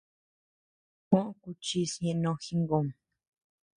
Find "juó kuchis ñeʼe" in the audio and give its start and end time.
1.07-2.19